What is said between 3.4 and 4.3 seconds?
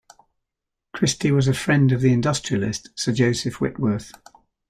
Whitworth.